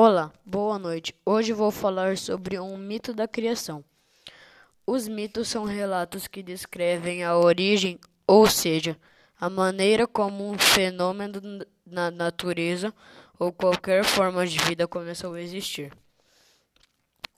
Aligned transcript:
Olá, 0.00 0.32
boa 0.46 0.78
noite. 0.78 1.12
Hoje 1.26 1.52
vou 1.52 1.72
falar 1.72 2.16
sobre 2.16 2.56
um 2.60 2.78
mito 2.78 3.12
da 3.12 3.26
criação. 3.26 3.84
Os 4.86 5.08
mitos 5.08 5.48
são 5.48 5.64
relatos 5.64 6.28
que 6.28 6.40
descrevem 6.40 7.24
a 7.24 7.36
origem, 7.36 7.98
ou 8.24 8.46
seja, 8.46 8.96
a 9.40 9.50
maneira 9.50 10.06
como 10.06 10.48
um 10.48 10.56
fenômeno 10.56 11.40
na 11.84 12.12
natureza 12.12 12.94
ou 13.40 13.52
qualquer 13.52 14.04
forma 14.04 14.46
de 14.46 14.60
vida 14.60 14.86
começou 14.86 15.34
a 15.34 15.42
existir. 15.42 15.92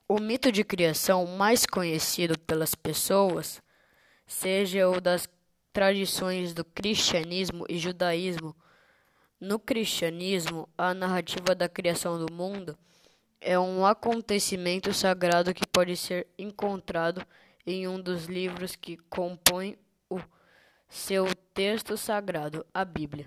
O 0.07 0.21
mito 0.21 0.53
de 0.53 0.63
criação 0.63 1.25
mais 1.25 1.65
conhecido 1.65 2.39
pelas 2.41 2.75
pessoas, 2.75 3.63
seja 4.27 4.87
o 4.87 5.01
das 5.01 5.27
tradições 5.73 6.53
do 6.53 6.63
cristianismo 6.63 7.65
e 7.71 7.79
judaísmo, 7.79 8.55
no 9.41 9.59
cristianismo, 9.59 10.69
a 10.77 10.93
narrativa 10.93 11.55
da 11.55 11.69
criação 11.69 12.25
do 12.25 12.33
mundo 12.33 12.77
é 13.41 13.59
um 13.59 13.87
acontecimento 13.87 14.93
sagrado 14.93 15.55
que 15.55 15.67
pode 15.67 15.97
ser 15.97 16.27
encontrado 16.39 17.27
em 17.67 17.89
um 17.89 17.99
dos 17.99 18.27
livros 18.27 18.77
que 18.77 18.99
compõem 19.09 19.79
o 20.11 20.21
seu 20.89 21.27
texto 21.55 21.97
sagrado, 21.97 22.67
a 22.75 22.85
Bíblia. 22.85 23.25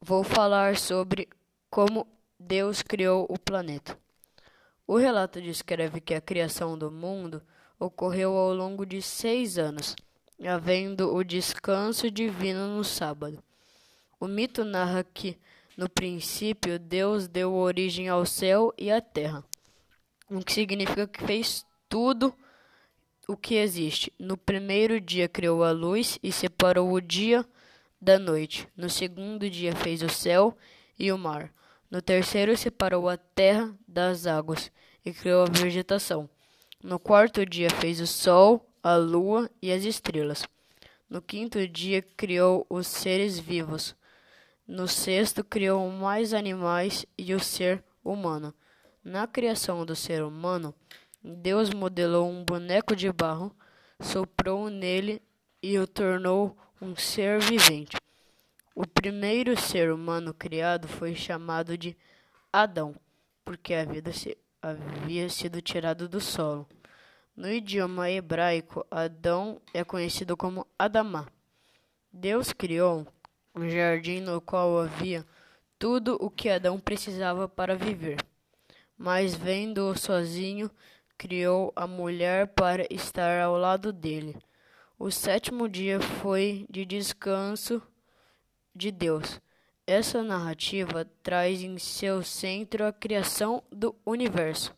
Vou 0.00 0.24
falar 0.24 0.76
sobre 0.76 1.28
como 1.70 2.06
Deus 2.38 2.82
criou 2.82 3.26
o 3.28 3.38
planeta. 3.38 3.96
O 4.86 4.96
relato 4.96 5.40
descreve 5.40 6.00
que 6.00 6.14
a 6.14 6.20
criação 6.20 6.76
do 6.76 6.90
mundo 6.90 7.42
ocorreu 7.78 8.36
ao 8.36 8.52
longo 8.52 8.84
de 8.84 9.00
seis 9.02 9.58
anos, 9.58 9.94
havendo 10.44 11.14
o 11.14 11.22
descanso 11.22 12.10
divino 12.10 12.76
no 12.76 12.84
sábado. 12.84 13.42
O 14.18 14.26
mito 14.26 14.64
narra 14.64 15.04
que, 15.04 15.38
no 15.76 15.88
princípio, 15.88 16.78
Deus 16.78 17.28
deu 17.28 17.54
origem 17.54 18.08
ao 18.08 18.24
céu 18.24 18.72
e 18.78 18.90
à 18.90 19.00
terra, 19.00 19.44
o 20.30 20.40
que 20.40 20.52
significa 20.52 21.06
que 21.06 21.22
fez 21.24 21.66
tudo 21.88 22.34
o 23.28 23.36
que 23.36 23.56
existe. 23.56 24.12
No 24.18 24.36
primeiro 24.36 25.00
dia 25.00 25.28
criou 25.28 25.62
a 25.62 25.70
luz 25.70 26.18
e 26.22 26.32
separou 26.32 26.92
o 26.92 27.00
dia 27.00 27.44
da 28.00 28.18
noite. 28.18 28.68
No 28.76 28.88
segundo 28.88 29.50
dia 29.50 29.74
fez 29.74 30.02
o 30.02 30.08
céu 30.08 30.56
e 30.98 31.12
o 31.12 31.18
mar. 31.18 31.52
No 31.90 32.00
terceiro 32.00 32.56
separou 32.56 33.08
a 33.08 33.16
terra 33.16 33.74
das 33.86 34.26
águas 34.26 34.70
e 35.04 35.12
criou 35.12 35.42
a 35.42 35.50
vegetação. 35.50 36.28
No 36.82 36.98
quarto 36.98 37.44
dia 37.44 37.68
fez 37.68 38.00
o 38.00 38.06
sol, 38.06 38.66
a 38.82 38.96
lua 38.96 39.50
e 39.60 39.72
as 39.72 39.84
estrelas. 39.84 40.44
No 41.08 41.20
quinto 41.20 41.66
dia 41.68 42.02
criou 42.02 42.66
os 42.68 42.86
seres 42.86 43.38
vivos. 43.38 43.94
No 44.66 44.88
sexto, 44.88 45.44
criou 45.44 45.88
mais 45.90 46.34
animais 46.34 47.06
e 47.16 47.32
o 47.34 47.40
ser 47.40 47.84
humano. 48.02 48.52
Na 49.04 49.26
criação 49.26 49.86
do 49.86 49.94
ser 49.94 50.24
humano, 50.24 50.74
Deus 51.22 51.70
modelou 51.70 52.28
um 52.28 52.44
boneco 52.44 52.96
de 52.96 53.12
barro, 53.12 53.54
soprou 54.00 54.68
nele 54.68 55.22
e 55.62 55.78
o 55.78 55.86
tornou 55.86 56.56
um 56.80 56.96
ser 56.96 57.40
vivente. 57.40 57.96
O 58.74 58.86
primeiro 58.86 59.56
ser 59.56 59.92
humano 59.92 60.34
criado 60.34 60.88
foi 60.88 61.14
chamado 61.14 61.78
de 61.78 61.96
Adão, 62.52 62.94
porque 63.44 63.72
havia 64.60 65.28
sido 65.28 65.62
tirado 65.62 66.08
do 66.08 66.20
solo. 66.20 66.68
No 67.36 67.48
idioma 67.48 68.10
hebraico, 68.10 68.84
Adão 68.90 69.60
é 69.72 69.84
conhecido 69.84 70.36
como 70.36 70.66
Adamá. 70.78 71.28
Deus 72.12 72.52
criou 72.52 73.06
um 73.56 73.70
jardim 73.70 74.20
no 74.20 74.38
qual 74.38 74.78
havia 74.78 75.24
tudo 75.78 76.18
o 76.20 76.30
que 76.30 76.50
Adão 76.50 76.78
precisava 76.78 77.48
para 77.48 77.74
viver. 77.74 78.18
Mas 78.96 79.34
vendo-o 79.34 79.96
sozinho, 79.96 80.70
criou 81.16 81.72
a 81.74 81.86
mulher 81.86 82.48
para 82.48 82.86
estar 82.92 83.40
ao 83.40 83.56
lado 83.56 83.92
dele. 83.92 84.36
O 84.98 85.10
sétimo 85.10 85.68
dia 85.68 86.00
foi 86.00 86.66
de 86.70 86.84
descanso 86.84 87.82
de 88.74 88.90
Deus. 88.90 89.40
Essa 89.86 90.22
narrativa 90.22 91.06
traz 91.22 91.62
em 91.62 91.78
seu 91.78 92.22
centro 92.22 92.84
a 92.84 92.92
criação 92.92 93.62
do 93.70 93.94
universo. 94.04 94.74